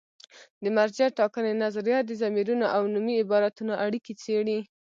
[0.63, 4.59] د مرجع ټاکنې نظریه د ضمیرونو او نومي عبارتونو اړیکې څېړي.